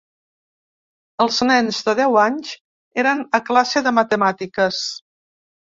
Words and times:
Els 1.25 1.37
nens, 1.49 1.83
de 1.89 1.95
deu 2.01 2.19
anys, 2.23 2.57
eren 3.03 3.25
a 3.41 3.45
classe 3.53 3.87
de 3.91 3.97
matemàtiques. 4.01 4.87